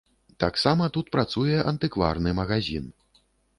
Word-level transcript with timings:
Таксама 0.43 0.87
тут 0.95 1.11
працуе 1.17 1.57
антыкварны 1.73 2.35
магазін. 2.43 2.91